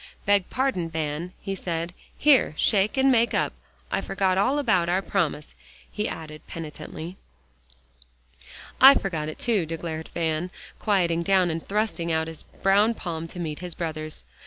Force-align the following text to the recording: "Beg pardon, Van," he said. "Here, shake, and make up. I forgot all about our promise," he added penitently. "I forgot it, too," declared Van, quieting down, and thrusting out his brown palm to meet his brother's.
"Beg 0.25 0.49
pardon, 0.49 0.89
Van," 0.89 1.31
he 1.43 1.53
said. 1.53 1.93
"Here, 2.17 2.55
shake, 2.57 2.97
and 2.97 3.11
make 3.11 3.35
up. 3.35 3.53
I 3.91 4.01
forgot 4.01 4.35
all 4.35 4.57
about 4.57 4.89
our 4.89 5.03
promise," 5.03 5.53
he 5.91 6.07
added 6.09 6.41
penitently. 6.47 7.17
"I 8.81 8.95
forgot 8.95 9.29
it, 9.29 9.37
too," 9.37 9.67
declared 9.67 10.09
Van, 10.15 10.49
quieting 10.79 11.21
down, 11.21 11.51
and 11.51 11.63
thrusting 11.69 12.11
out 12.11 12.27
his 12.27 12.41
brown 12.41 12.95
palm 12.95 13.27
to 13.27 13.37
meet 13.39 13.59
his 13.59 13.75
brother's. 13.75 14.25